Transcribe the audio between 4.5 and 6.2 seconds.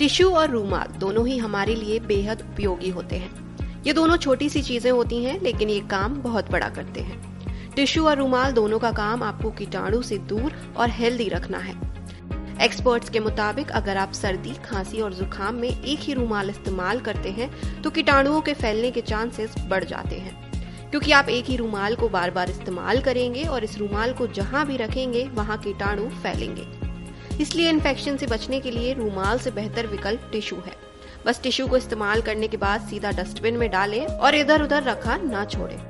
चीज़ें होती हैं, लेकिन ये काम